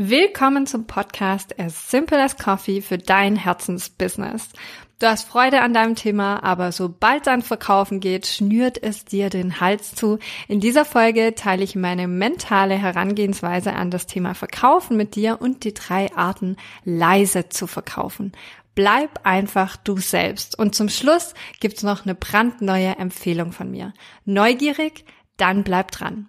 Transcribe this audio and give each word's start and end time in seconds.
Willkommen 0.00 0.68
zum 0.68 0.86
Podcast 0.86 1.58
As 1.58 1.90
Simple 1.90 2.22
as 2.22 2.36
Coffee 2.36 2.82
für 2.82 2.98
dein 2.98 3.34
Herzensbusiness. 3.34 4.50
Du 5.00 5.08
hast 5.08 5.26
Freude 5.26 5.60
an 5.60 5.74
deinem 5.74 5.96
Thema, 5.96 6.40
aber 6.44 6.70
sobald 6.70 7.22
es 7.22 7.26
an 7.26 7.42
Verkaufen 7.42 7.98
geht, 7.98 8.28
schnürt 8.28 8.80
es 8.80 9.04
dir 9.04 9.28
den 9.28 9.58
Hals 9.58 9.96
zu. 9.96 10.20
In 10.46 10.60
dieser 10.60 10.84
Folge 10.84 11.34
teile 11.34 11.64
ich 11.64 11.74
meine 11.74 12.06
mentale 12.06 12.76
Herangehensweise 12.76 13.72
an 13.72 13.90
das 13.90 14.06
Thema 14.06 14.34
Verkaufen 14.34 14.96
mit 14.96 15.16
dir 15.16 15.40
und 15.40 15.64
die 15.64 15.74
drei 15.74 16.14
Arten, 16.14 16.58
leise 16.84 17.48
zu 17.48 17.66
verkaufen. 17.66 18.30
Bleib 18.76 19.26
einfach 19.26 19.76
du 19.76 19.96
selbst. 19.96 20.56
Und 20.56 20.76
zum 20.76 20.90
Schluss 20.90 21.34
gibt's 21.58 21.82
noch 21.82 22.04
eine 22.04 22.14
brandneue 22.14 22.94
Empfehlung 22.98 23.50
von 23.50 23.72
mir. 23.72 23.92
Neugierig? 24.24 25.04
Dann 25.38 25.64
bleib 25.64 25.90
dran. 25.90 26.28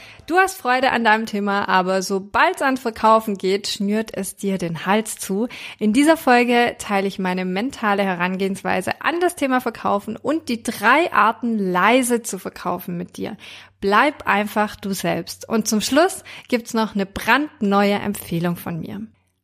Du 0.31 0.37
hast 0.37 0.61
Freude 0.61 0.91
an 0.91 1.03
deinem 1.03 1.25
Thema, 1.25 1.67
aber 1.67 2.01
sobald 2.01 2.55
es 2.55 2.61
an 2.61 2.77
Verkaufen 2.77 3.37
geht, 3.37 3.67
schnürt 3.67 4.15
es 4.15 4.37
dir 4.37 4.57
den 4.57 4.85
Hals 4.85 5.17
zu. 5.17 5.49
In 5.77 5.91
dieser 5.91 6.15
Folge 6.15 6.77
teile 6.79 7.05
ich 7.05 7.19
meine 7.19 7.43
mentale 7.43 8.03
Herangehensweise 8.03 9.01
an 9.01 9.19
das 9.19 9.35
Thema 9.35 9.59
Verkaufen 9.59 10.15
und 10.15 10.47
die 10.47 10.63
drei 10.63 11.11
Arten 11.11 11.59
leise 11.59 12.21
zu 12.21 12.39
verkaufen 12.39 12.95
mit 12.95 13.17
dir. 13.17 13.35
Bleib 13.81 14.25
einfach 14.25 14.77
du 14.77 14.93
selbst. 14.93 15.49
Und 15.49 15.67
zum 15.67 15.81
Schluss 15.81 16.23
gibt's 16.47 16.73
noch 16.73 16.95
eine 16.95 17.05
brandneue 17.05 17.95
Empfehlung 17.95 18.55
von 18.55 18.79
mir. 18.79 19.01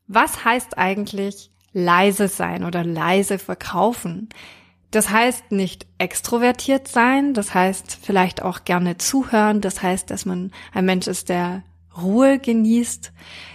Was 0.07 0.45
heißt 0.45 0.77
eigentlich 0.77 1.51
leise 1.73 2.29
sein 2.29 2.63
oder 2.63 2.85
leise 2.85 3.39
verkaufen? 3.39 4.29
Das 4.91 5.09
heißt 5.09 5.51
nicht 5.51 5.85
extrovertiert 5.97 6.87
sein, 6.87 7.33
das 7.33 7.53
heißt 7.53 7.97
vielleicht 8.01 8.41
auch 8.41 8.63
gerne 8.63 8.97
zuhören, 8.97 9.59
das 9.59 9.83
heißt, 9.83 10.09
dass 10.09 10.25
man 10.25 10.51
ein 10.73 10.85
Mensch 10.85 11.07
ist, 11.07 11.29
der 11.29 11.63
Ruhe 11.97 12.39
genießt. 12.39 13.11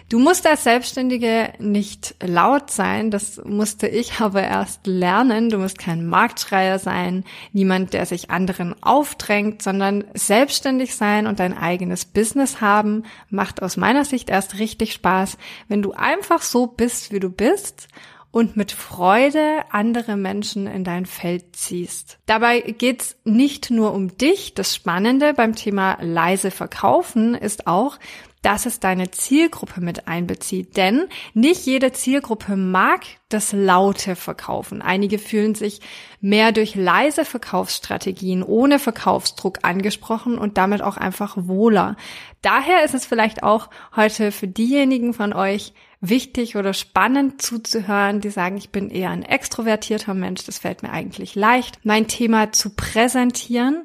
Du 0.08 0.18
musst 0.18 0.46
als 0.46 0.64
Selbstständige 0.64 1.54
nicht 1.58 2.16
laut 2.22 2.70
sein, 2.70 3.10
das 3.10 3.40
musste 3.46 3.88
ich 3.88 4.12
aber 4.20 4.42
erst 4.42 4.86
lernen. 4.86 5.48
Du 5.48 5.56
musst 5.56 5.78
kein 5.78 6.06
Marktschreier 6.06 6.78
sein, 6.78 7.24
niemand, 7.52 7.94
der 7.94 8.04
sich 8.04 8.30
anderen 8.30 8.74
aufdrängt, 8.82 9.62
sondern 9.62 10.04
selbstständig 10.12 10.96
sein 10.96 11.26
und 11.26 11.40
dein 11.40 11.56
eigenes 11.56 12.04
Business 12.04 12.60
haben, 12.60 13.04
macht 13.30 13.62
aus 13.62 13.78
meiner 13.78 14.04
Sicht 14.04 14.28
erst 14.28 14.58
richtig 14.58 14.92
Spaß, 14.92 15.38
wenn 15.68 15.80
du 15.80 15.92
einfach 15.92 16.42
so 16.42 16.66
bist, 16.66 17.10
wie 17.10 17.20
du 17.20 17.30
bist 17.30 17.88
und 18.32 18.56
mit 18.56 18.72
Freude 18.72 19.62
andere 19.70 20.16
Menschen 20.16 20.66
in 20.66 20.82
dein 20.82 21.06
Feld 21.06 21.54
ziehst. 21.54 22.18
Dabei 22.26 22.60
geht's 22.60 23.16
nicht 23.24 23.70
nur 23.70 23.92
um 23.92 24.16
dich. 24.16 24.54
Das 24.54 24.74
Spannende 24.74 25.34
beim 25.34 25.54
Thema 25.54 25.98
leise 26.00 26.50
verkaufen 26.50 27.34
ist 27.34 27.66
auch, 27.66 27.98
dass 28.40 28.66
es 28.66 28.80
deine 28.80 29.10
Zielgruppe 29.10 29.80
mit 29.80 30.08
einbezieht. 30.08 30.76
Denn 30.76 31.08
nicht 31.32 31.64
jede 31.64 31.92
Zielgruppe 31.92 32.56
mag 32.56 33.02
das 33.28 33.52
laute 33.52 34.16
Verkaufen. 34.16 34.82
Einige 34.82 35.18
fühlen 35.18 35.54
sich 35.54 35.80
mehr 36.20 36.52
durch 36.52 36.74
leise 36.74 37.24
Verkaufsstrategien 37.24 38.42
ohne 38.42 38.78
Verkaufsdruck 38.78 39.60
angesprochen 39.62 40.38
und 40.38 40.58
damit 40.58 40.82
auch 40.82 40.96
einfach 40.96 41.36
wohler. 41.38 41.96
Daher 42.42 42.84
ist 42.84 42.94
es 42.94 43.06
vielleicht 43.06 43.42
auch 43.44 43.70
heute 43.94 44.32
für 44.32 44.48
diejenigen 44.48 45.14
von 45.14 45.32
euch 45.32 45.72
wichtig 46.02 46.56
oder 46.56 46.74
spannend 46.74 47.40
zuzuhören, 47.40 48.20
die 48.20 48.30
sagen, 48.30 48.58
ich 48.58 48.70
bin 48.70 48.90
eher 48.90 49.10
ein 49.10 49.22
extrovertierter 49.22 50.12
Mensch, 50.12 50.44
das 50.44 50.58
fällt 50.58 50.82
mir 50.82 50.90
eigentlich 50.90 51.34
leicht, 51.34 51.78
mein 51.84 52.08
Thema 52.08 52.52
zu 52.52 52.70
präsentieren, 52.70 53.84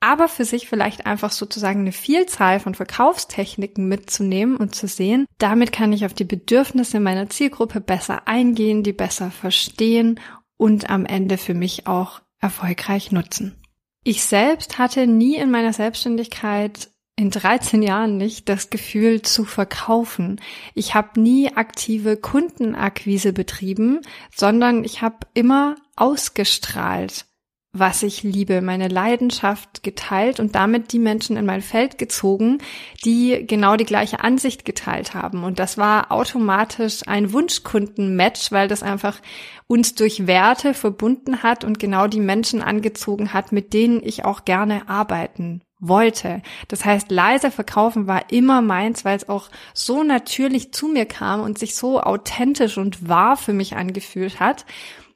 aber 0.00 0.28
für 0.28 0.44
sich 0.44 0.66
vielleicht 0.66 1.06
einfach 1.06 1.30
sozusagen 1.30 1.80
eine 1.80 1.92
Vielzahl 1.92 2.58
von 2.58 2.74
Verkaufstechniken 2.74 3.86
mitzunehmen 3.86 4.56
und 4.56 4.74
zu 4.74 4.86
sehen, 4.86 5.26
damit 5.38 5.70
kann 5.70 5.92
ich 5.92 6.06
auf 6.06 6.14
die 6.14 6.24
Bedürfnisse 6.24 7.00
meiner 7.00 7.28
Zielgruppe 7.28 7.80
besser 7.80 8.26
eingehen, 8.26 8.82
die 8.82 8.92
besser 8.92 9.30
verstehen 9.30 10.18
und 10.56 10.88
am 10.88 11.04
Ende 11.04 11.36
für 11.36 11.54
mich 11.54 11.86
auch 11.86 12.22
erfolgreich 12.40 13.12
nutzen. 13.12 13.60
Ich 14.04 14.24
selbst 14.24 14.78
hatte 14.78 15.06
nie 15.06 15.36
in 15.36 15.50
meiner 15.50 15.72
Selbstständigkeit 15.72 16.88
in 17.18 17.30
13 17.30 17.82
Jahren 17.82 18.16
nicht 18.16 18.48
das 18.48 18.70
Gefühl 18.70 19.22
zu 19.22 19.44
verkaufen. 19.44 20.40
Ich 20.74 20.94
habe 20.94 21.20
nie 21.20 21.52
aktive 21.52 22.16
Kundenakquise 22.16 23.32
betrieben, 23.32 24.02
sondern 24.32 24.84
ich 24.84 25.02
habe 25.02 25.26
immer 25.34 25.74
ausgestrahlt, 25.96 27.26
was 27.72 28.04
ich 28.04 28.22
liebe, 28.22 28.60
meine 28.60 28.86
Leidenschaft 28.86 29.82
geteilt 29.82 30.38
und 30.38 30.54
damit 30.54 30.92
die 30.92 31.00
Menschen 31.00 31.36
in 31.36 31.44
mein 31.44 31.60
Feld 31.60 31.98
gezogen, 31.98 32.58
die 33.04 33.44
genau 33.44 33.74
die 33.74 33.84
gleiche 33.84 34.20
Ansicht 34.20 34.64
geteilt 34.64 35.14
haben. 35.14 35.42
Und 35.42 35.58
das 35.58 35.76
war 35.76 36.12
automatisch 36.12 37.00
ein 37.08 37.32
Wunschkundenmatch, 37.32 38.52
weil 38.52 38.68
das 38.68 38.84
einfach 38.84 39.20
uns 39.66 39.96
durch 39.96 40.28
Werte 40.28 40.72
verbunden 40.72 41.42
hat 41.42 41.64
und 41.64 41.80
genau 41.80 42.06
die 42.06 42.20
Menschen 42.20 42.62
angezogen 42.62 43.32
hat, 43.32 43.50
mit 43.50 43.72
denen 43.72 44.04
ich 44.04 44.24
auch 44.24 44.44
gerne 44.44 44.88
arbeiten 44.88 45.62
wollte. 45.80 46.42
Das 46.68 46.84
heißt, 46.84 47.10
leise 47.10 47.50
verkaufen 47.50 48.06
war 48.06 48.30
immer 48.32 48.62
meins, 48.62 49.04
weil 49.04 49.16
es 49.16 49.28
auch 49.28 49.48
so 49.74 50.02
natürlich 50.02 50.72
zu 50.72 50.88
mir 50.88 51.06
kam 51.06 51.40
und 51.40 51.58
sich 51.58 51.76
so 51.76 52.00
authentisch 52.00 52.78
und 52.78 53.08
wahr 53.08 53.36
für 53.36 53.52
mich 53.52 53.76
angefühlt 53.76 54.40
hat. 54.40 54.66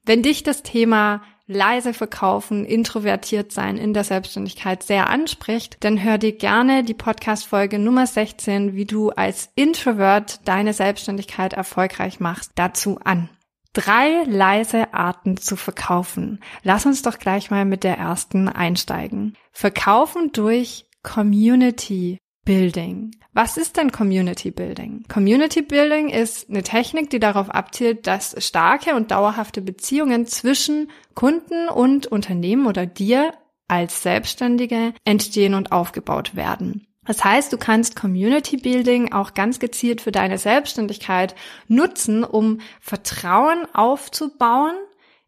Wenn 0.05 0.23
dich 0.23 0.43
das 0.43 0.63
Thema 0.63 1.23
leise 1.47 1.93
verkaufen, 1.93 2.65
introvertiert 2.65 3.53
sein 3.53 3.77
in 3.77 3.95
der 3.95 4.05
Selbstständigkeit 4.05 4.83
sehr 4.83 5.11
anspricht, 5.11 5.77
dann 5.81 6.03
hör 6.03 6.19
dir 6.19 6.33
gerne 6.33 6.85
die 6.85 6.95
Podcast-Folge 6.95 7.79
Nummer 7.79 8.07
16, 8.07 8.75
wie 8.75 8.85
du 8.85 9.11
als 9.11 9.51
Introvert 9.55 10.41
deine 10.47 10.73
Selbstständigkeit 10.73 11.53
erfolgreich 11.53 12.21
machst, 12.21 12.53
dazu 12.55 12.99
an. 13.05 13.29
Drei 13.73 14.25
leise 14.25 14.93
Arten 14.93 15.39
zu 15.39 15.57
verkaufen. 15.57 16.41
Lass 16.63 16.85
uns 16.85 17.03
doch 17.03 17.19
gleich 17.19 17.51
mal 17.51 17.65
mit 17.65 17.85
der 17.85 17.97
ersten 17.97 18.49
einsteigen. 18.49 19.35
Verkaufen 19.51 20.31
durch 20.33 20.87
Community 21.03 22.19
Building. 22.45 23.13
Was 23.33 23.57
ist 23.57 23.77
denn 23.79 23.93
Community 23.93 24.51
Building? 24.51 25.05
Community 25.09 25.63
Building 25.63 26.11
ist 26.11 26.51
eine 26.51 26.63
Technik, 26.63 27.09
die 27.09 27.21
darauf 27.21 27.49
abzielt, 27.49 28.07
dass 28.07 28.35
starke 28.45 28.95
und 28.95 29.11
dauerhafte 29.11 29.63
Beziehungen 29.63 30.27
zwischen 30.27 30.91
Kunden 31.15 31.69
und 31.69 32.07
Unternehmen 32.07 32.67
oder 32.67 32.85
dir 32.85 33.33
als 33.69 34.03
Selbstständige 34.03 34.93
entstehen 35.05 35.55
und 35.55 35.73
aufgebaut 35.73 36.37
werden. 36.37 36.87
Das 37.05 37.25
heißt, 37.25 37.53
du 37.53 37.59
kannst 37.59 37.97
Community 37.97 38.57
Building 38.57 39.13
auch 39.13 39.35
ganz 39.35 39.59
gezielt 39.59 40.01
für 40.01 40.13
deine 40.13 40.39
Selbstständigkeit 40.39 41.35
nutzen, 41.67 42.23
um 42.23 42.61
Vertrauen 42.81 43.67
aufzubauen 43.75 44.77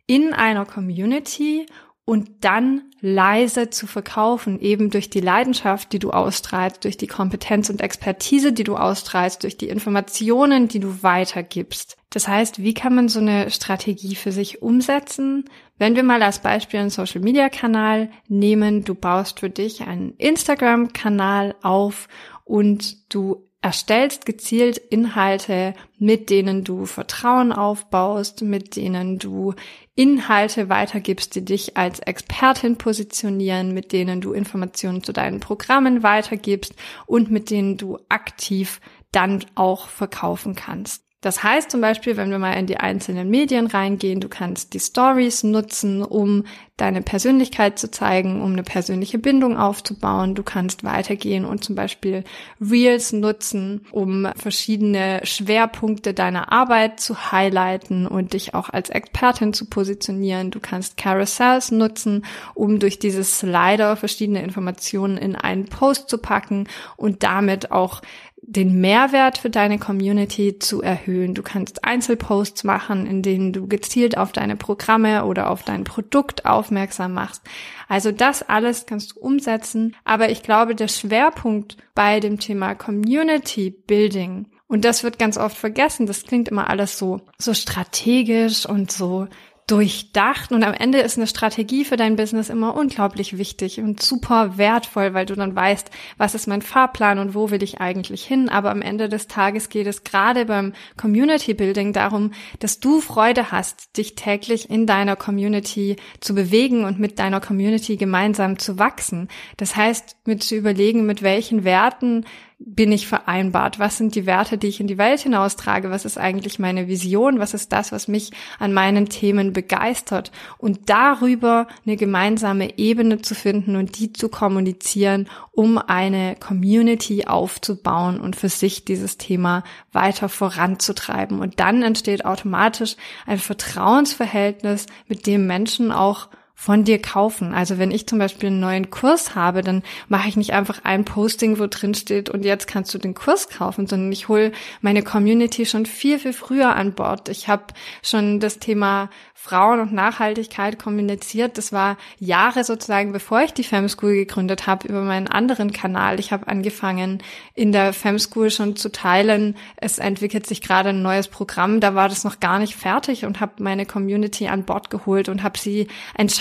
in 0.06 0.32
einer 0.32 0.66
Community 0.66 1.66
und 2.06 2.44
dann 2.44 2.82
leise 3.00 3.70
zu 3.70 3.86
verkaufen, 3.86 4.60
eben 4.60 4.90
durch 4.90 5.08
die 5.08 5.20
Leidenschaft, 5.20 5.92
die 5.92 5.98
du 5.98 6.10
ausstrahlst, 6.10 6.84
durch 6.84 6.96
die 6.96 7.06
Kompetenz 7.06 7.70
und 7.70 7.80
Expertise, 7.80 8.52
die 8.52 8.64
du 8.64 8.76
ausstrahlst, 8.76 9.42
durch 9.42 9.56
die 9.56 9.68
Informationen, 9.68 10.68
die 10.68 10.80
du 10.80 11.02
weitergibst. 11.02 11.96
Das 12.10 12.28
heißt, 12.28 12.62
wie 12.62 12.74
kann 12.74 12.94
man 12.94 13.08
so 13.08 13.20
eine 13.20 13.50
Strategie 13.50 14.14
für 14.14 14.32
sich 14.32 14.62
umsetzen? 14.62 15.44
Wenn 15.78 15.96
wir 15.96 16.02
mal 16.02 16.22
als 16.22 16.40
Beispiel 16.40 16.80
einen 16.80 16.90
Social 16.90 17.20
Media 17.20 17.48
Kanal 17.48 18.10
nehmen, 18.28 18.84
du 18.84 18.94
baust 18.94 19.40
für 19.40 19.50
dich 19.50 19.82
einen 19.82 20.14
Instagram 20.16 20.92
Kanal 20.92 21.54
auf 21.62 22.08
und 22.44 23.12
du 23.12 23.48
erstellst 23.64 24.26
gezielt 24.26 24.76
Inhalte, 24.76 25.72
mit 25.98 26.28
denen 26.28 26.64
du 26.64 26.84
Vertrauen 26.84 27.50
aufbaust, 27.50 28.42
mit 28.42 28.76
denen 28.76 29.18
du 29.18 29.54
Inhalte 29.94 30.68
weitergibst, 30.68 31.34
die 31.34 31.46
dich 31.46 31.74
als 31.74 31.98
Expertin 32.00 32.76
positionieren, 32.76 33.72
mit 33.72 33.92
denen 33.92 34.20
du 34.20 34.34
Informationen 34.34 35.02
zu 35.02 35.14
deinen 35.14 35.40
Programmen 35.40 36.02
weitergibst 36.02 36.74
und 37.06 37.30
mit 37.30 37.48
denen 37.48 37.78
du 37.78 37.98
aktiv 38.10 38.82
dann 39.12 39.42
auch 39.54 39.88
verkaufen 39.88 40.54
kannst. 40.54 41.03
Das 41.24 41.42
heißt 41.42 41.70
zum 41.70 41.80
Beispiel, 41.80 42.18
wenn 42.18 42.30
wir 42.30 42.38
mal 42.38 42.52
in 42.52 42.66
die 42.66 42.76
einzelnen 42.76 43.30
Medien 43.30 43.66
reingehen, 43.66 44.20
du 44.20 44.28
kannst 44.28 44.74
die 44.74 44.78
Stories 44.78 45.42
nutzen, 45.42 46.02
um 46.02 46.44
deine 46.76 47.00
Persönlichkeit 47.00 47.78
zu 47.78 47.90
zeigen, 47.90 48.42
um 48.42 48.52
eine 48.52 48.62
persönliche 48.62 49.18
Bindung 49.18 49.56
aufzubauen. 49.56 50.34
Du 50.34 50.42
kannst 50.42 50.84
weitergehen 50.84 51.46
und 51.46 51.64
zum 51.64 51.76
Beispiel 51.76 52.24
Reels 52.60 53.14
nutzen, 53.14 53.86
um 53.90 54.28
verschiedene 54.36 55.20
Schwerpunkte 55.22 56.12
deiner 56.12 56.52
Arbeit 56.52 57.00
zu 57.00 57.32
highlighten 57.32 58.06
und 58.06 58.34
dich 58.34 58.52
auch 58.52 58.68
als 58.68 58.90
Expertin 58.90 59.54
zu 59.54 59.64
positionieren. 59.64 60.50
Du 60.50 60.60
kannst 60.60 60.98
Carousels 60.98 61.70
nutzen, 61.70 62.26
um 62.52 62.80
durch 62.80 62.98
dieses 62.98 63.38
Slider 63.38 63.96
verschiedene 63.96 64.42
Informationen 64.42 65.16
in 65.16 65.36
einen 65.36 65.64
Post 65.64 66.10
zu 66.10 66.18
packen 66.18 66.68
und 66.98 67.22
damit 67.22 67.70
auch 67.70 68.02
den 68.46 68.80
Mehrwert 68.80 69.38
für 69.38 69.50
deine 69.50 69.78
Community 69.78 70.58
zu 70.58 70.82
erhöhen. 70.82 71.34
Du 71.34 71.42
kannst 71.42 71.84
Einzelposts 71.84 72.64
machen, 72.64 73.06
in 73.06 73.22
denen 73.22 73.52
du 73.52 73.66
gezielt 73.66 74.16
auf 74.18 74.32
deine 74.32 74.56
Programme 74.56 75.24
oder 75.24 75.50
auf 75.50 75.62
dein 75.62 75.84
Produkt 75.84 76.44
aufmerksam 76.44 77.14
machst. 77.14 77.42
Also 77.88 78.12
das 78.12 78.42
alles 78.42 78.86
kannst 78.86 79.12
du 79.12 79.20
umsetzen. 79.20 79.96
Aber 80.04 80.30
ich 80.30 80.42
glaube, 80.42 80.74
der 80.74 80.88
Schwerpunkt 80.88 81.76
bei 81.94 82.20
dem 82.20 82.38
Thema 82.38 82.74
Community 82.74 83.70
Building 83.70 84.46
und 84.66 84.84
das 84.84 85.04
wird 85.04 85.18
ganz 85.18 85.36
oft 85.36 85.56
vergessen. 85.56 86.06
Das 86.06 86.24
klingt 86.24 86.48
immer 86.48 86.68
alles 86.68 86.98
so, 86.98 87.20
so 87.38 87.54
strategisch 87.54 88.66
und 88.66 88.90
so 88.90 89.28
durchdacht 89.66 90.52
und 90.52 90.62
am 90.62 90.74
Ende 90.74 90.98
ist 90.98 91.16
eine 91.16 91.26
Strategie 91.26 91.86
für 91.86 91.96
dein 91.96 92.16
Business 92.16 92.50
immer 92.50 92.76
unglaublich 92.76 93.38
wichtig 93.38 93.80
und 93.80 94.02
super 94.02 94.58
wertvoll, 94.58 95.14
weil 95.14 95.24
du 95.24 95.34
dann 95.34 95.56
weißt, 95.56 95.90
was 96.18 96.34
ist 96.34 96.46
mein 96.46 96.60
Fahrplan 96.60 97.18
und 97.18 97.34
wo 97.34 97.50
will 97.50 97.62
ich 97.62 97.80
eigentlich 97.80 98.24
hin. 98.24 98.50
Aber 98.50 98.70
am 98.70 98.82
Ende 98.82 99.08
des 99.08 99.26
Tages 99.26 99.70
geht 99.70 99.86
es 99.86 100.04
gerade 100.04 100.44
beim 100.44 100.74
Community 100.98 101.54
Building 101.54 101.94
darum, 101.94 102.32
dass 102.58 102.78
du 102.78 103.00
Freude 103.00 103.52
hast, 103.52 103.96
dich 103.96 104.14
täglich 104.16 104.68
in 104.68 104.86
deiner 104.86 105.16
Community 105.16 105.96
zu 106.20 106.34
bewegen 106.34 106.84
und 106.84 106.98
mit 106.98 107.18
deiner 107.18 107.40
Community 107.40 107.96
gemeinsam 107.96 108.58
zu 108.58 108.78
wachsen. 108.78 109.28
Das 109.56 109.76
heißt, 109.76 110.16
mit 110.26 110.42
zu 110.42 110.56
überlegen, 110.56 111.06
mit 111.06 111.22
welchen 111.22 111.64
Werten 111.64 112.26
bin 112.66 112.92
ich 112.92 113.06
vereinbart? 113.06 113.78
Was 113.78 113.98
sind 113.98 114.14
die 114.14 114.24
Werte, 114.24 114.56
die 114.56 114.68
ich 114.68 114.80
in 114.80 114.86
die 114.86 114.96
Welt 114.96 115.20
hinaustrage? 115.20 115.90
Was 115.90 116.04
ist 116.04 116.16
eigentlich 116.16 116.58
meine 116.58 116.88
Vision? 116.88 117.38
Was 117.38 117.52
ist 117.52 117.72
das, 117.72 117.92
was 117.92 118.08
mich 118.08 118.30
an 118.58 118.72
meinen 118.72 119.08
Themen 119.08 119.52
begeistert? 119.52 120.32
Und 120.56 120.88
darüber 120.88 121.68
eine 121.84 121.96
gemeinsame 121.96 122.78
Ebene 122.78 123.20
zu 123.20 123.34
finden 123.34 123.76
und 123.76 123.98
die 123.98 124.12
zu 124.12 124.30
kommunizieren, 124.30 125.28
um 125.52 125.76
eine 125.76 126.36
Community 126.40 127.26
aufzubauen 127.26 128.18
und 128.18 128.34
für 128.34 128.48
sich 128.48 128.84
dieses 128.84 129.18
Thema 129.18 129.62
weiter 129.92 130.30
voranzutreiben. 130.30 131.40
Und 131.40 131.60
dann 131.60 131.82
entsteht 131.82 132.24
automatisch 132.24 132.96
ein 133.26 133.38
Vertrauensverhältnis, 133.38 134.86
mit 135.06 135.26
dem 135.26 135.46
Menschen 135.46 135.92
auch 135.92 136.28
von 136.54 136.84
dir 136.84 137.02
kaufen. 137.02 137.52
Also 137.52 137.78
wenn 137.78 137.90
ich 137.90 138.06
zum 138.06 138.18
Beispiel 138.18 138.46
einen 138.46 138.60
neuen 138.60 138.90
Kurs 138.90 139.34
habe, 139.34 139.62
dann 139.62 139.82
mache 140.08 140.28
ich 140.28 140.36
nicht 140.36 140.52
einfach 140.52 140.80
ein 140.84 141.04
Posting, 141.04 141.58
wo 141.58 141.66
drin 141.66 141.94
steht 141.94 142.30
und 142.30 142.44
jetzt 142.44 142.66
kannst 142.66 142.94
du 142.94 142.98
den 142.98 143.14
Kurs 143.14 143.48
kaufen, 143.48 143.86
sondern 143.86 144.12
ich 144.12 144.28
hole 144.28 144.52
meine 144.80 145.02
Community 145.02 145.66
schon 145.66 145.84
viel, 145.84 146.18
viel 146.18 146.32
früher 146.32 146.74
an 146.74 146.94
Bord. 146.94 147.28
Ich 147.28 147.48
habe 147.48 147.64
schon 148.02 148.40
das 148.40 148.60
Thema 148.60 149.10
Frauen 149.44 149.80
und 149.80 149.92
Nachhaltigkeit 149.92 150.78
kommuniziert. 150.78 151.58
Das 151.58 151.70
war 151.70 151.98
Jahre 152.18 152.64
sozusagen, 152.64 153.12
bevor 153.12 153.42
ich 153.42 153.52
die 153.52 153.62
Fem 153.62 153.90
School 153.90 154.14
gegründet 154.14 154.66
habe, 154.66 154.88
über 154.88 155.02
meinen 155.02 155.26
anderen 155.26 155.70
Kanal. 155.70 156.18
Ich 156.18 156.32
habe 156.32 156.48
angefangen, 156.48 157.22
in 157.54 157.70
der 157.70 157.92
Fem 157.92 158.18
School 158.18 158.50
schon 158.50 158.74
zu 158.74 158.90
teilen. 158.90 159.56
Es 159.76 159.98
entwickelt 159.98 160.46
sich 160.46 160.62
gerade 160.62 160.90
ein 160.90 161.02
neues 161.02 161.28
Programm. 161.28 161.80
Da 161.80 161.94
war 161.94 162.08
das 162.08 162.24
noch 162.24 162.40
gar 162.40 162.58
nicht 162.58 162.74
fertig 162.74 163.26
und 163.26 163.40
habe 163.40 163.62
meine 163.62 163.84
Community 163.84 164.48
an 164.48 164.64
Bord 164.64 164.88
geholt 164.88 165.28
und 165.28 165.42
habe 165.42 165.58
sie 165.58 165.88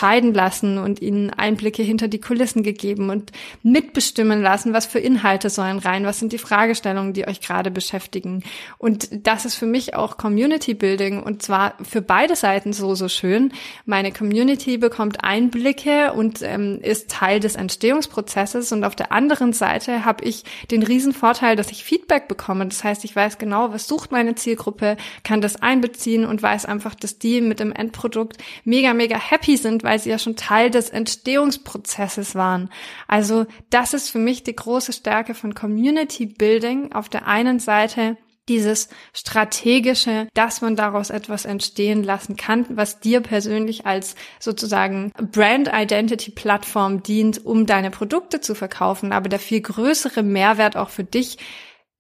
entscheiden 0.04 0.34
lassen 0.34 0.78
und 0.80 1.02
ihnen 1.02 1.30
Einblicke 1.30 1.82
hinter 1.82 2.10
die 2.10 2.20
Kulissen 2.20 2.62
gegeben 2.62 3.10
und 3.10 3.32
mitbestimmen 3.62 4.42
lassen, 4.42 4.74
was 4.74 4.86
für 4.86 5.00
Inhalte 5.00 5.50
sollen 5.50 5.80
rein, 5.80 6.06
was 6.06 6.20
sind 6.20 6.34
die 6.34 6.38
Fragestellungen, 6.38 7.14
die 7.14 7.26
euch 7.26 7.40
gerade 7.40 7.72
beschäftigen. 7.72 8.44
Und 8.78 9.08
das 9.26 9.46
ist 9.46 9.56
für 9.56 9.66
mich 9.66 9.96
auch 9.96 10.18
Community 10.18 10.74
Building 10.74 11.24
und 11.24 11.42
zwar 11.42 11.76
für 11.82 12.02
beide 12.02 12.36
Seiten 12.36 12.74
so 12.74 12.96
so, 12.96 13.08
schön. 13.08 13.54
Meine 13.86 14.12
Community 14.12 14.78
bekommt 14.78 15.24
Einblicke 15.24 16.12
und 16.12 16.42
ähm, 16.42 16.80
ist 16.82 17.10
Teil 17.10 17.40
des 17.40 17.56
Entstehungsprozesses. 17.56 18.74
Und 18.74 18.84
auf 18.84 18.98
der 18.98 19.14
anderen 19.14 19.54
Seite 19.54 20.04
habe 20.04 20.26
ich 20.26 20.44
den 20.70 20.84
riesen 20.84 21.14
dass 21.56 21.72
ich 21.72 21.86
Feedback 21.86 22.28
bekomme. 22.28 22.66
Das 22.66 22.84
heißt, 22.84 23.06
ich 23.06 23.16
weiß 23.16 23.38
genau, 23.38 23.72
was 23.72 23.88
sucht 23.88 24.12
meine 24.12 24.36
Zielgruppe, 24.36 24.98
kann 25.24 25.40
das 25.40 25.62
einbeziehen 25.62 26.26
und 26.26 26.44
weiß 26.44 26.66
einfach, 26.66 26.96
dass 26.96 27.20
die 27.20 27.40
mit 27.40 27.62
dem 27.62 27.72
Endprodukt 27.72 28.38
mega, 28.66 28.94
mega 28.94 29.18
happy 29.18 29.56
sind, 29.56 29.84
weil 29.94 30.00
sie 30.00 30.10
ja 30.10 30.18
schon 30.18 30.36
Teil 30.36 30.72
des 30.72 30.90
Entstehungsprozesses 30.90 32.34
waren. 32.34 32.72
Also 33.08 33.46
das 33.70 33.94
ist 33.94 34.10
für 34.10 34.18
mich 34.18 34.42
die 34.42 34.56
große 34.56 34.92
Stärke 34.92 35.36
von 35.36 35.54
Community 35.54 36.26
Building. 36.26 36.94
Auf 36.94 37.10
der 37.10 37.28
einen 37.28 37.60
Seite 37.60 38.18
dieses 38.50 38.90
strategische, 39.14 40.28
dass 40.34 40.62
man 40.62 40.76
daraus 40.76 41.12
etwas 41.12 41.46
entstehen 41.46 42.04
lassen 42.04 42.38
kann, 42.38 42.66
was 42.70 43.02
dir 43.02 43.22
persönlich 43.22 43.86
als 43.86 44.16
sozusagen 44.40 45.12
Brand 45.32 45.70
Identity 45.72 46.32
Plattform 46.32 47.04
dient, 47.04 47.46
um 47.46 47.68
deine 47.68 47.92
Produkte 47.92 48.42
zu 48.42 48.56
verkaufen. 48.56 49.14
Aber 49.14 49.30
der 49.30 49.38
viel 49.38 49.62
größere 49.62 50.24
Mehrwert 50.24 50.76
auch 50.76 50.90
für 50.90 51.04
dich 51.04 51.38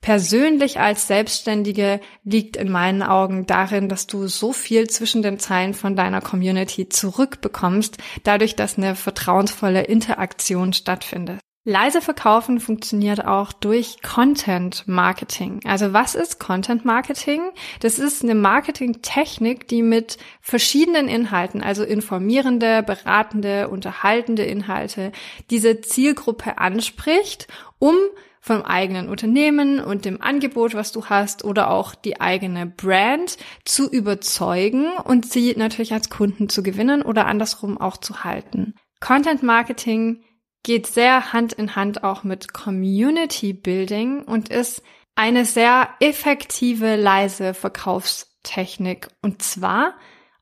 persönlich 0.03 0.79
als 0.79 1.07
Selbstständige 1.07 1.99
liegt 2.23 2.57
in 2.57 2.69
meinen 2.69 3.01
Augen 3.01 3.47
darin, 3.47 3.89
dass 3.89 4.05
du 4.05 4.27
so 4.27 4.53
viel 4.53 4.87
zwischen 4.89 5.23
den 5.23 5.39
Zeilen 5.39 5.73
von 5.73 5.95
deiner 5.95 6.21
Community 6.21 6.89
zurückbekommst, 6.89 7.97
dadurch, 8.23 8.55
dass 8.55 8.77
eine 8.77 8.95
vertrauensvolle 8.95 9.83
Interaktion 9.83 10.73
stattfindet. 10.73 11.39
Leise 11.65 12.01
verkaufen 12.01 12.59
funktioniert 12.59 13.23
auch 13.25 13.53
durch 13.53 14.01
Content 14.01 14.85
Marketing. 14.85 15.61
Also 15.63 15.93
was 15.93 16.13
ist 16.13 16.37
Content 16.37 16.83
Marketing? 16.83 17.39
Das 17.79 17.97
ist 17.97 18.21
eine 18.21 18.35
Marketingtechnik, 18.35 19.69
die 19.69 19.81
mit 19.81 20.17
verschiedenen 20.41 21.07
Inhalten, 21.07 21.63
also 21.63 21.85
informierende, 21.85 22.83
beratende, 22.83 23.69
unterhaltende 23.69 24.43
Inhalte, 24.43 25.13
diese 25.49 25.79
Zielgruppe 25.79 26.57
anspricht, 26.57 27.47
um 27.79 27.95
vom 28.45 28.61
eigenen 28.61 29.07
Unternehmen 29.07 29.79
und 29.79 30.03
dem 30.03 30.21
Angebot, 30.21 30.73
was 30.73 30.91
du 30.91 31.05
hast, 31.05 31.45
oder 31.45 31.71
auch 31.71 31.95
die 31.95 32.19
eigene 32.19 32.65
Brand 32.65 33.37
zu 33.63 33.89
überzeugen 33.89 34.91
und 35.05 35.31
sie 35.31 35.55
natürlich 35.55 35.93
als 35.93 36.09
Kunden 36.09 36.49
zu 36.49 36.61
gewinnen 36.61 37.03
oder 37.03 37.25
andersrum 37.25 37.77
auch 37.77 37.95
zu 37.95 38.25
halten. 38.25 38.75
Content 38.99 39.43
Marketing 39.43 40.25
geht 40.61 40.87
sehr 40.87 41.31
Hand 41.31 41.53
in 41.53 41.77
Hand 41.77 42.03
auch 42.03 42.25
mit 42.25 42.51
Community 42.51 43.53
Building 43.53 44.23
und 44.23 44.49
ist 44.49 44.83
eine 45.15 45.45
sehr 45.45 45.87
effektive, 46.01 46.97
leise 46.97 47.53
Verkaufstechnik. 47.53 49.07
Und 49.21 49.41
zwar 49.41 49.93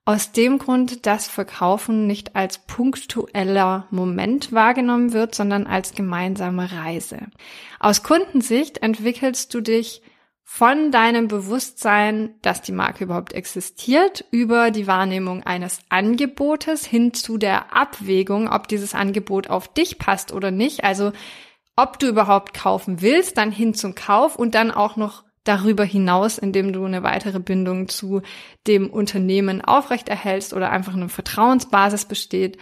aus 0.05 0.31
dem 0.31 0.57
Grund, 0.57 1.05
dass 1.05 1.27
Verkaufen 1.27 2.07
nicht 2.07 2.35
als 2.35 2.59
punktueller 2.59 3.87
Moment 3.91 4.51
wahrgenommen 4.51 5.13
wird, 5.13 5.35
sondern 5.35 5.67
als 5.67 5.93
gemeinsame 5.93 6.71
Reise. 6.71 7.27
Aus 7.79 8.01
Kundensicht 8.01 8.79
entwickelst 8.79 9.53
du 9.53 9.61
dich 9.61 10.01
von 10.43 10.91
deinem 10.91 11.29
Bewusstsein, 11.29 12.35
dass 12.41 12.61
die 12.61 12.73
Marke 12.73 13.05
überhaupt 13.05 13.31
existiert, 13.31 14.25
über 14.31 14.71
die 14.71 14.85
Wahrnehmung 14.85 15.43
eines 15.43 15.79
Angebotes 15.87 16.83
hin 16.85 17.13
zu 17.13 17.37
der 17.37 17.73
Abwägung, 17.73 18.49
ob 18.49 18.67
dieses 18.67 18.93
Angebot 18.93 19.49
auf 19.49 19.73
dich 19.73 19.97
passt 19.97 20.33
oder 20.33 20.51
nicht. 20.51 20.83
Also 20.83 21.13
ob 21.77 21.99
du 21.99 22.07
überhaupt 22.07 22.53
kaufen 22.53 23.01
willst, 23.01 23.37
dann 23.37 23.51
hin 23.51 23.73
zum 23.73 23.95
Kauf 23.95 24.35
und 24.35 24.53
dann 24.55 24.71
auch 24.71 24.97
noch 24.97 25.23
darüber 25.43 25.83
hinaus, 25.83 26.37
indem 26.37 26.73
du 26.73 26.85
eine 26.85 27.03
weitere 27.03 27.39
Bindung 27.39 27.87
zu 27.87 28.21
dem 28.67 28.89
Unternehmen 28.89 29.61
aufrechterhältst 29.61 30.53
oder 30.53 30.71
einfach 30.71 30.93
eine 30.93 31.09
Vertrauensbasis 31.09 32.05
besteht. 32.05 32.57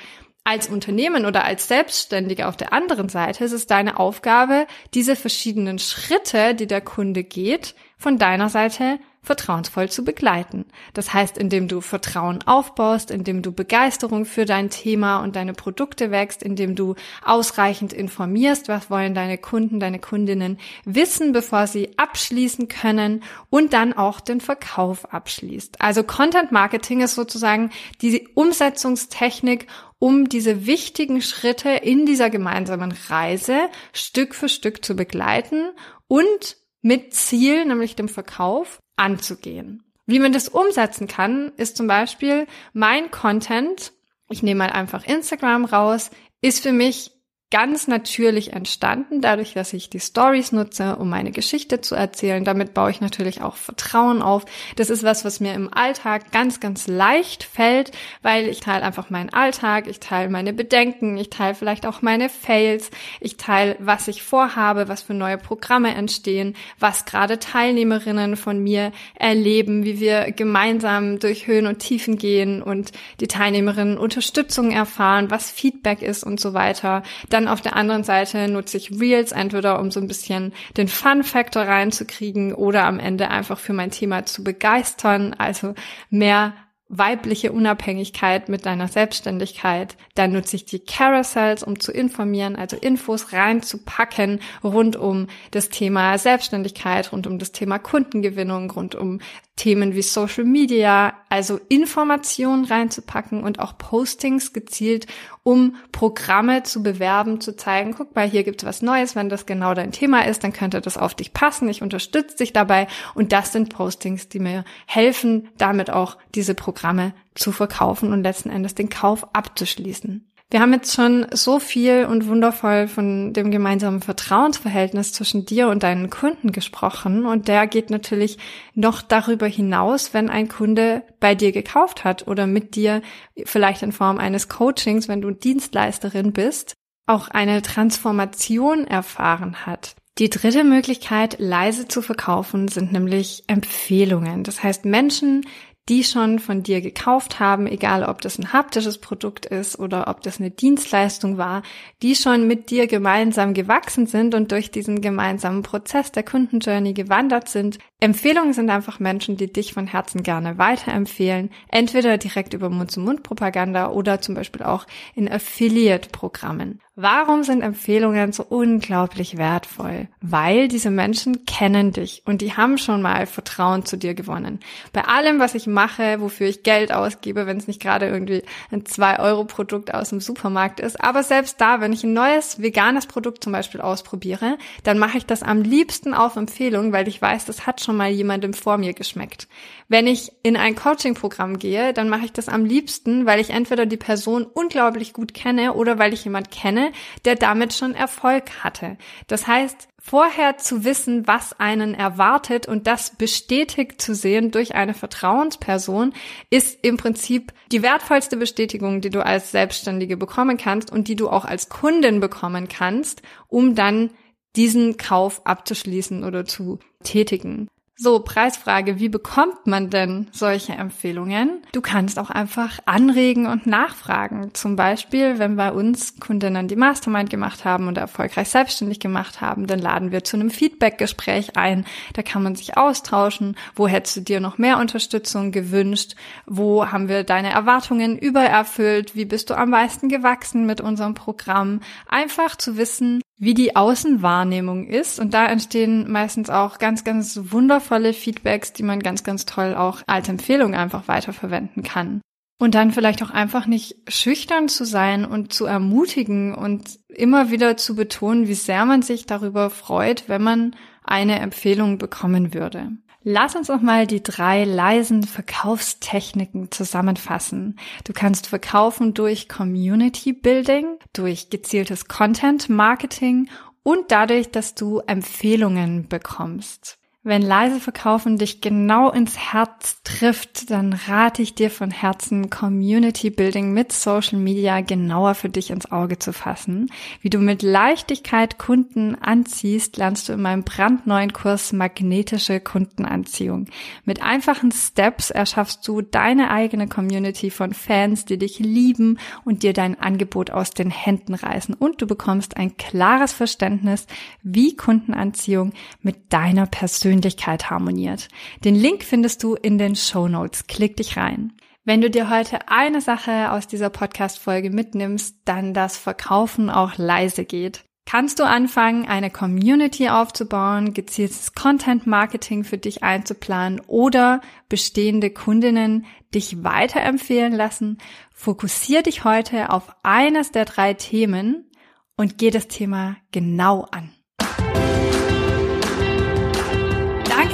Als 0.45 0.67
Unternehmen 0.67 1.25
oder 1.25 1.43
als 1.43 1.67
Selbstständige 1.67 2.47
auf 2.47 2.57
der 2.57 2.73
anderen 2.73 3.09
Seite 3.09 3.43
ist 3.43 3.51
es 3.51 3.67
deine 3.67 3.99
Aufgabe, 3.99 4.65
diese 4.93 5.15
verschiedenen 5.15 5.79
Schritte, 5.79 6.55
die 6.55 6.67
der 6.67 6.81
Kunde 6.81 7.23
geht, 7.23 7.75
von 7.97 8.17
deiner 8.17 8.49
Seite 8.49 8.99
vertrauensvoll 9.21 9.89
zu 9.89 10.03
begleiten. 10.03 10.65
Das 10.93 11.13
heißt, 11.13 11.37
indem 11.37 11.67
du 11.67 11.81
Vertrauen 11.81 12.41
aufbaust, 12.45 13.11
indem 13.11 13.41
du 13.41 13.51
Begeisterung 13.51 14.25
für 14.25 14.45
dein 14.45 14.69
Thema 14.69 15.21
und 15.21 15.35
deine 15.35 15.53
Produkte 15.53 16.09
wächst, 16.09 16.41
indem 16.41 16.75
du 16.75 16.95
ausreichend 17.23 17.91
informierst, 17.91 18.69
was 18.69 18.89
wollen 18.89 19.13
deine 19.13 19.37
Kunden, 19.37 19.79
deine 19.79 19.99
Kundinnen 19.99 20.57
wissen, 20.85 21.33
bevor 21.33 21.67
sie 21.67 21.97
abschließen 21.97 22.69
können 22.69 23.23
und 23.49 23.73
dann 23.73 23.93
auch 23.93 24.19
den 24.21 24.41
Verkauf 24.41 25.13
abschließt. 25.13 25.81
Also 25.81 26.03
Content 26.03 26.51
Marketing 26.51 27.01
ist 27.01 27.15
sozusagen 27.15 27.71
die 28.01 28.29
Umsetzungstechnik, 28.35 29.67
um 29.99 30.29
diese 30.29 30.65
wichtigen 30.65 31.21
Schritte 31.21 31.69
in 31.69 32.05
dieser 32.05 32.29
gemeinsamen 32.29 32.93
Reise 33.09 33.69
Stück 33.91 34.33
für 34.33 34.47
Stück 34.47 34.83
zu 34.83 34.95
begleiten 34.95 35.71
und 36.07 36.57
mit 36.81 37.13
Ziel, 37.13 37.65
nämlich 37.65 37.97
dem 37.97 38.07
Verkauf, 38.07 38.79
anzugehen. 38.99 39.83
Wie 40.05 40.19
man 40.19 40.33
das 40.33 40.49
umsetzen 40.49 41.07
kann, 41.07 41.51
ist 41.57 41.77
zum 41.77 41.87
Beispiel 41.87 42.47
mein 42.73 43.11
Content, 43.11 43.93
ich 44.29 44.43
nehme 44.43 44.59
mal 44.59 44.71
einfach 44.71 45.05
Instagram 45.05 45.65
raus, 45.65 46.11
ist 46.41 46.63
für 46.63 46.71
mich 46.71 47.11
ganz 47.51 47.87
natürlich 47.87 48.53
entstanden, 48.53 49.21
dadurch, 49.21 49.53
dass 49.53 49.73
ich 49.73 49.89
die 49.89 49.99
Stories 49.99 50.51
nutze, 50.51 50.97
um 50.97 51.09
meine 51.09 51.31
Geschichte 51.31 51.81
zu 51.81 51.95
erzählen. 51.95 52.43
Damit 52.45 52.75
baue 52.75 52.91
ich 52.91 53.01
natürlich 53.01 53.41
auch 53.41 53.55
Vertrauen 53.55 54.21
auf. 54.21 54.45
Das 54.75 54.91
ist 54.91 55.03
was, 55.03 55.25
was 55.25 55.39
mir 55.39 55.55
im 55.55 55.73
Alltag 55.73 56.31
ganz, 56.31 56.59
ganz 56.59 56.85
leicht 56.85 57.43
fällt, 57.43 57.91
weil 58.21 58.47
ich 58.47 58.59
teile 58.59 58.83
einfach 58.83 59.09
meinen 59.09 59.31
Alltag, 59.31 59.87
ich 59.87 59.99
teile 59.99 60.29
meine 60.29 60.53
Bedenken, 60.53 61.17
ich 61.17 61.31
teile 61.31 61.55
vielleicht 61.55 61.87
auch 61.87 62.03
meine 62.03 62.29
Fails, 62.29 62.91
ich 63.19 63.37
teile, 63.37 63.75
was 63.79 64.07
ich 64.07 64.21
vorhabe, 64.21 64.87
was 64.87 65.01
für 65.01 65.15
neue 65.15 65.39
Programme 65.39 65.95
entstehen, 65.95 66.55
was 66.77 67.05
gerade 67.05 67.39
Teilnehmerinnen 67.39 68.37
von 68.37 68.61
mir 68.61 68.91
erleben, 69.15 69.85
wie 69.85 69.99
wir 69.99 70.31
gemeinsam 70.33 71.17
durch 71.17 71.47
Höhen 71.47 71.65
und 71.65 71.79
Tiefen 71.79 72.19
gehen 72.19 72.61
und 72.61 72.91
die 73.19 73.27
Teilnehmerinnen 73.27 73.97
Unterstützung 73.97 74.69
erfahren, 74.69 75.31
was 75.31 75.49
Feedback 75.49 76.03
ist 76.03 76.23
und 76.23 76.39
so 76.39 76.53
weiter. 76.53 77.01
Dann 77.39 77.47
auf 77.47 77.61
der 77.61 77.77
anderen 77.77 78.03
Seite 78.03 78.49
nutze 78.49 78.75
ich 78.75 78.99
Reels 78.99 79.31
entweder, 79.31 79.79
um 79.79 79.91
so 79.91 80.01
ein 80.01 80.09
bisschen 80.09 80.51
den 80.75 80.89
Fun-Faktor 80.89 81.63
reinzukriegen 81.63 82.53
oder 82.53 82.83
am 82.83 82.99
Ende 82.99 83.29
einfach 83.29 83.57
für 83.57 83.71
mein 83.71 83.91
Thema 83.91 84.25
zu 84.25 84.43
begeistern, 84.43 85.33
also 85.37 85.73
mehr 86.09 86.53
weibliche 86.89 87.53
Unabhängigkeit 87.53 88.49
mit 88.49 88.65
deiner 88.65 88.89
Selbstständigkeit. 88.89 89.95
Dann 90.15 90.33
nutze 90.33 90.57
ich 90.57 90.65
die 90.65 90.79
Carousels, 90.79 91.63
um 91.63 91.79
zu 91.79 91.93
informieren, 91.93 92.57
also 92.57 92.75
Infos 92.75 93.31
reinzupacken 93.31 94.41
rund 94.61 94.97
um 94.97 95.27
das 95.51 95.69
Thema 95.69 96.17
Selbstständigkeit, 96.17 97.13
rund 97.13 97.25
um 97.25 97.39
das 97.39 97.53
Thema 97.53 97.79
Kundengewinnung, 97.79 98.69
rund 98.71 98.95
um 98.95 99.21
Themen 99.59 99.93
wie 99.93 100.01
Social 100.01 100.45
Media, 100.45 101.13
also 101.27 101.59
Informationen 101.67 102.63
reinzupacken 102.63 103.43
und 103.43 103.59
auch 103.59 103.77
Postings 103.77 104.53
gezielt, 104.53 105.05
um 105.43 105.75
Programme 105.91 106.63
zu 106.63 106.81
bewerben, 106.81 107.41
zu 107.41 107.57
zeigen, 107.57 107.93
guck 107.93 108.15
mal, 108.15 108.25
hier 108.25 108.43
gibt 108.43 108.63
es 108.63 108.67
was 108.67 108.81
Neues, 108.81 109.17
wenn 109.17 109.27
das 109.27 109.45
genau 109.45 109.73
dein 109.73 109.91
Thema 109.91 110.25
ist, 110.25 110.45
dann 110.45 110.53
könnte 110.53 110.79
das 110.79 110.97
auf 110.97 111.13
dich 111.13 111.33
passen, 111.33 111.67
ich 111.67 111.81
unterstütze 111.81 112.37
dich 112.37 112.53
dabei 112.53 112.87
und 113.15 113.33
das 113.33 113.51
sind 113.51 113.67
Postings, 113.67 114.29
die 114.29 114.39
mir 114.39 114.63
helfen, 114.85 115.49
damit 115.57 115.89
auch 115.89 116.15
diese 116.35 116.55
Programme 116.55 117.13
zu 117.35 117.51
verkaufen 117.51 118.13
und 118.13 118.23
letzten 118.23 118.51
Endes 118.51 118.75
den 118.75 118.87
Kauf 118.87 119.27
abzuschließen. 119.35 120.25
Wir 120.51 120.61
haben 120.61 120.73
jetzt 120.73 120.95
schon 120.95 121.27
so 121.31 121.59
viel 121.59 122.05
und 122.05 122.27
wundervoll 122.27 122.87
von 122.87 123.33
dem 123.33 123.51
gemeinsamen 123.51 124.01
Vertrauensverhältnis 124.01 125.13
zwischen 125.13 125.45
dir 125.45 125.67
und 125.67 125.83
deinen 125.83 126.09
Kunden 126.09 126.51
gesprochen 126.51 127.27
und 127.27 127.47
der 127.47 127.67
geht 127.67 127.91
natürlich 127.91 128.39
noch 128.73 129.03
darüber 129.03 129.45
hinaus, 129.45 130.15
wenn 130.15 130.27
ein 130.27 130.47
Kunde 130.47 131.03
bei 131.19 131.35
dir 131.35 131.51
gekauft 131.51 132.03
hat 132.03 132.27
oder 132.27 132.47
mit 132.47 132.75
dir 132.75 133.03
vielleicht 133.45 133.83
in 133.83 133.91
Form 133.91 134.17
eines 134.17 134.49
Coachings, 134.49 135.07
wenn 135.07 135.21
du 135.21 135.29
Dienstleisterin 135.29 136.33
bist, 136.33 136.73
auch 137.05 137.27
eine 137.27 137.61
Transformation 137.61 138.87
erfahren 138.87 139.67
hat. 139.67 139.95
Die 140.17 140.29
dritte 140.29 140.63
Möglichkeit, 140.65 141.37
leise 141.39 141.87
zu 141.87 142.01
verkaufen, 142.01 142.67
sind 142.67 142.91
nämlich 142.91 143.43
Empfehlungen. 143.47 144.43
Das 144.43 144.63
heißt, 144.63 144.83
Menschen, 144.83 145.45
die 145.87 146.03
schon 146.03 146.39
von 146.39 146.61
dir 146.61 146.81
gekauft 146.81 147.39
haben, 147.39 147.65
egal 147.65 148.03
ob 148.03 148.21
das 148.21 148.37
ein 148.37 148.53
haptisches 148.53 148.99
Produkt 148.99 149.45
ist 149.47 149.79
oder 149.79 150.07
ob 150.07 150.21
das 150.21 150.39
eine 150.39 150.51
Dienstleistung 150.51 151.37
war, 151.37 151.63
die 152.01 152.15
schon 152.15 152.47
mit 152.47 152.69
dir 152.69 152.85
gemeinsam 152.87 153.53
gewachsen 153.53 154.05
sind 154.05 154.35
und 154.35 154.51
durch 154.51 154.69
diesen 154.69 155.01
gemeinsamen 155.01 155.63
Prozess 155.63 156.11
der 156.11 156.23
Kundenjourney 156.23 156.93
gewandert 156.93 157.49
sind. 157.49 157.79
Empfehlungen 158.01 158.53
sind 158.53 158.69
einfach 158.69 158.99
Menschen, 158.99 159.35
die 159.35 159.51
dich 159.51 159.73
von 159.73 159.85
Herzen 159.85 160.23
gerne 160.23 160.57
weiterempfehlen, 160.57 161.49
entweder 161.67 162.17
direkt 162.17 162.53
über 162.53 162.69
Mund-zu-Mund-Propaganda 162.69 163.89
oder 163.89 164.21
zum 164.21 164.35
Beispiel 164.35 164.63
auch 164.63 164.85
in 165.15 165.29
Affiliate-Programmen. 165.29 166.79
Warum 167.01 167.43
sind 167.43 167.61
Empfehlungen 167.61 168.33
so 168.33 168.43
unglaublich 168.43 169.37
wertvoll? 169.37 170.09
Weil 170.19 170.67
diese 170.67 170.91
Menschen 170.91 171.45
kennen 171.45 171.93
dich 171.93 172.23
und 172.25 172.41
die 172.41 172.57
haben 172.57 172.77
schon 172.77 173.01
mal 173.01 173.25
Vertrauen 173.25 173.85
zu 173.85 173.95
dir 173.95 174.15
gewonnen. 174.15 174.59
Bei 174.91 175.05
allem, 175.05 175.39
was 175.39 175.55
ich 175.55 175.65
mache, 175.65 176.19
wofür 176.19 176.47
ich 176.47 176.63
Geld 176.63 176.91
ausgebe, 176.91 177.47
wenn 177.47 177.55
es 177.55 177.67
nicht 177.67 177.81
gerade 177.81 178.07
irgendwie 178.07 178.43
ein 178.69 178.83
2-Euro-Produkt 178.83 179.93
aus 179.93 180.09
dem 180.09 180.19
Supermarkt 180.19 180.81
ist, 180.81 181.01
aber 181.01 181.23
selbst 181.23 181.61
da, 181.61 181.79
wenn 181.79 181.93
ich 181.93 182.03
ein 182.03 182.11
neues 182.11 182.61
veganes 182.61 183.05
Produkt 183.05 183.45
zum 183.45 183.53
Beispiel 183.53 183.79
ausprobiere, 183.79 184.57
dann 184.83 184.99
mache 184.99 185.19
ich 185.19 185.25
das 185.25 185.41
am 185.41 185.61
liebsten 185.61 186.13
auf 186.13 186.35
Empfehlung, 186.35 186.91
weil 186.91 187.07
ich 187.07 187.21
weiß, 187.21 187.45
das 187.45 187.65
hat 187.65 187.79
schon 187.79 187.88
mal 187.95 188.09
jemandem 188.09 188.53
vor 188.53 188.77
mir 188.77 188.93
geschmeckt. 188.93 189.47
Wenn 189.87 190.07
ich 190.07 190.31
in 190.43 190.57
ein 190.57 190.75
Coaching-Programm 190.75 191.59
gehe, 191.59 191.93
dann 191.93 192.09
mache 192.09 192.25
ich 192.25 192.31
das 192.31 192.49
am 192.49 192.65
liebsten, 192.65 193.25
weil 193.25 193.39
ich 193.39 193.49
entweder 193.49 193.85
die 193.85 193.97
Person 193.97 194.45
unglaublich 194.45 195.13
gut 195.13 195.33
kenne 195.33 195.73
oder 195.73 195.99
weil 195.99 196.13
ich 196.13 196.23
jemand 196.23 196.51
kenne, 196.51 196.91
der 197.25 197.35
damit 197.35 197.73
schon 197.73 197.95
Erfolg 197.95 198.63
hatte. 198.63 198.97
Das 199.27 199.47
heißt, 199.47 199.87
vorher 199.99 200.57
zu 200.57 200.83
wissen, 200.83 201.27
was 201.27 201.59
einen 201.59 201.93
erwartet 201.93 202.67
und 202.67 202.87
das 202.87 203.15
bestätigt 203.15 204.01
zu 204.01 204.15
sehen 204.15 204.51
durch 204.51 204.75
eine 204.75 204.93
Vertrauensperson, 204.93 206.13
ist 206.49 206.79
im 206.83 206.97
Prinzip 206.97 207.53
die 207.71 207.81
wertvollste 207.81 208.37
Bestätigung, 208.37 209.01
die 209.01 209.09
du 209.09 209.25
als 209.25 209.51
Selbstständige 209.51 210.17
bekommen 210.17 210.57
kannst 210.57 210.91
und 210.91 211.07
die 211.07 211.15
du 211.15 211.29
auch 211.29 211.45
als 211.45 211.69
Kundin 211.69 212.19
bekommen 212.19 212.67
kannst, 212.67 213.21
um 213.47 213.75
dann 213.75 214.11
diesen 214.55 214.97
Kauf 214.97 215.45
abzuschließen 215.45 216.23
oder 216.23 216.45
zu 216.45 216.79
tätigen. 217.03 217.69
So, 218.01 218.19
Preisfrage, 218.19 218.97
wie 219.01 219.09
bekommt 219.09 219.67
man 219.67 219.89
denn 219.89 220.27
solche 220.31 220.71
Empfehlungen? 220.71 221.63
Du 221.73 221.81
kannst 221.81 222.17
auch 222.17 222.29
einfach 222.29 222.79
anregen 222.85 223.45
und 223.45 223.67
nachfragen. 223.67 224.51
Zum 224.53 224.77
Beispiel, 224.77 225.37
wenn 225.37 225.57
bei 225.57 225.69
uns 225.73 226.17
Kundinnen 226.17 226.69
die 226.69 226.77
Mastermind 226.77 227.29
gemacht 227.29 227.65
haben 227.65 227.89
und 227.89 227.97
erfolgreich 227.97 228.47
selbstständig 228.47 229.01
gemacht 229.01 229.41
haben, 229.41 229.67
dann 229.67 229.79
laden 229.79 230.13
wir 230.13 230.23
zu 230.23 230.37
einem 230.37 230.49
Feedback-Gespräch 230.49 231.57
ein. 231.57 231.83
Da 232.13 232.21
kann 232.21 232.41
man 232.41 232.55
sich 232.55 232.77
austauschen. 232.77 233.57
Wo 233.75 233.85
hättest 233.85 234.15
du 234.15 234.21
dir 234.21 234.39
noch 234.39 234.57
mehr 234.57 234.77
Unterstützung 234.77 235.51
gewünscht? 235.51 236.15
Wo 236.45 236.89
haben 236.89 237.09
wir 237.09 237.25
deine 237.25 237.51
Erwartungen 237.51 238.17
übererfüllt? 238.17 239.13
Wie 239.13 239.25
bist 239.25 239.49
du 239.49 239.57
am 239.57 239.71
meisten 239.71 240.07
gewachsen 240.07 240.65
mit 240.65 240.79
unserem 240.79 241.15
Programm? 241.15 241.81
Einfach 242.07 242.55
zu 242.55 242.77
wissen, 242.77 243.19
wie 243.39 243.53
die 243.53 243.75
Außenwahrnehmung 243.75 244.85
ist. 244.85 245.19
Und 245.19 245.33
da 245.33 245.47
entstehen 245.47 246.11
meistens 246.11 246.49
auch 246.49 246.77
ganz, 246.77 247.03
ganz 247.03 247.39
wundervolle 247.51 248.13
Feedbacks, 248.13 248.73
die 248.73 248.83
man 248.83 248.99
ganz, 248.99 249.23
ganz 249.23 249.45
toll 249.45 249.73
auch 249.73 250.01
als 250.05 250.29
Empfehlung 250.29 250.75
einfach 250.75 251.07
weiterverwenden 251.07 251.81
kann. 251.81 252.21
Und 252.61 252.75
dann 252.75 252.91
vielleicht 252.91 253.23
auch 253.23 253.29
einfach 253.29 253.67
nicht 253.67 253.95
schüchtern 254.09 254.67
zu 254.67 254.83
sein 254.83 255.23
und 255.23 255.53
zu 255.53 255.65
ermutigen 255.65 256.53
und 256.53 256.99
immer 257.07 257.51
wieder 257.51 257.77
zu 257.77 257.95
betonen, 257.95 258.49
wie 258.49 258.53
sehr 258.53 258.85
man 258.85 259.01
sich 259.01 259.25
darüber 259.25 259.69
freut, 259.69 260.27
wenn 260.27 260.43
man 260.43 260.75
eine 261.01 261.39
Empfehlung 261.39 261.97
bekommen 261.97 262.53
würde. 262.53 262.91
Lass 263.31 263.55
uns 263.55 263.67
noch 263.67 263.83
mal 263.83 264.07
die 264.07 264.23
drei 264.23 264.63
leisen 264.63 265.21
Verkaufstechniken 265.21 266.71
zusammenfassen. 266.71 267.77
Du 268.03 268.11
kannst 268.11 268.47
verkaufen 268.47 269.13
durch 269.13 269.47
Community 269.47 270.33
Building, 270.33 270.97
durch 271.13 271.51
gezieltes 271.51 272.07
Content 272.07 272.69
Marketing 272.69 273.47
und 273.83 274.09
dadurch, 274.09 274.49
dass 274.49 274.73
du 274.73 275.01
Empfehlungen 275.05 276.07
bekommst. 276.07 276.98
Wenn 277.21 277.41
leise 277.41 277.81
Verkaufen 277.81 278.37
dich 278.37 278.61
genau 278.61 279.11
ins 279.11 279.37
Herz 279.37 280.01
trifft, 280.05 280.71
dann 280.71 280.93
rate 280.93 281.41
ich 281.41 281.53
dir 281.53 281.69
von 281.69 281.91
Herzen, 281.91 282.49
Community 282.49 283.29
Building 283.29 283.73
mit 283.73 283.91
Social 283.91 284.39
Media 284.39 284.79
genauer 284.79 285.35
für 285.35 285.49
dich 285.49 285.69
ins 285.69 285.91
Auge 285.91 286.17
zu 286.17 286.31
fassen. 286.31 286.89
Wie 287.21 287.29
du 287.29 287.39
mit 287.39 287.61
Leichtigkeit 287.61 288.57
Kunden 288.57 289.15
anziehst, 289.15 289.97
lernst 289.97 290.29
du 290.29 290.33
in 290.33 290.41
meinem 290.41 290.63
brandneuen 290.63 291.33
Kurs 291.33 291.73
Magnetische 291.73 292.61
Kundenanziehung. 292.61 293.65
Mit 294.05 294.23
einfachen 294.23 294.71
Steps 294.71 295.29
erschaffst 295.29 295.85
du 295.85 296.01
deine 296.01 296.51
eigene 296.51 296.87
Community 296.87 297.51
von 297.51 297.73
Fans, 297.73 298.23
die 298.23 298.37
dich 298.37 298.59
lieben 298.59 299.19
und 299.43 299.63
dir 299.63 299.73
dein 299.73 299.99
Angebot 299.99 300.51
aus 300.51 300.71
den 300.71 300.89
Händen 300.89 301.33
reißen. 301.33 301.75
Und 301.75 302.01
du 302.01 302.07
bekommst 302.07 302.55
ein 302.55 302.77
klares 302.77 303.33
Verständnis, 303.33 304.07
wie 304.41 304.77
Kundenanziehung 304.77 305.73
mit 306.01 306.31
deiner 306.31 306.65
Persönlichkeit 306.65 307.08
Persönlichkeit 307.09 307.71
harmoniert. 307.71 308.27
Den 308.63 308.75
Link 308.75 309.03
findest 309.03 309.41
du 309.41 309.55
in 309.55 309.79
den 309.79 309.95
Show 309.95 310.27
Notes. 310.27 310.67
Klick 310.67 310.95
dich 310.97 311.17
rein. 311.17 311.53
Wenn 311.83 312.01
du 312.01 312.09
dir 312.11 312.29
heute 312.29 312.67
eine 312.67 313.01
Sache 313.01 313.51
aus 313.51 313.65
dieser 313.65 313.89
Podcast-Folge 313.89 314.69
mitnimmst, 314.69 315.37
dann 315.45 315.73
das 315.73 315.97
Verkaufen 315.97 316.69
auch 316.69 316.97
leise 316.97 317.45
geht. 317.45 317.83
Kannst 318.05 318.39
du 318.39 318.43
anfangen, 318.43 319.07
eine 319.07 319.31
Community 319.31 320.09
aufzubauen, 320.09 320.93
gezieltes 320.93 321.53
Content-Marketing 321.53 322.63
für 322.63 322.77
dich 322.77 323.01
einzuplanen 323.01 323.81
oder 323.87 324.41
bestehende 324.67 325.31
Kundinnen 325.31 326.05
dich 326.33 326.63
weiterempfehlen 326.63 327.53
lassen? 327.53 327.97
Fokussier 328.35 329.01
dich 329.01 329.23
heute 329.23 329.71
auf 329.71 329.95
eines 330.03 330.51
der 330.51 330.65
drei 330.65 330.93
Themen 330.93 331.71
und 332.17 332.37
geh 332.37 332.51
das 332.51 332.67
Thema 332.67 333.17
genau 333.31 333.87
an. 333.91 334.11